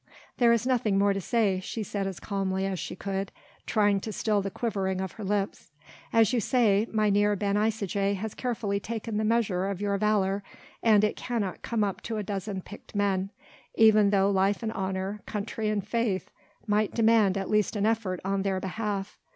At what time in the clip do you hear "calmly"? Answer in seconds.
2.19-2.65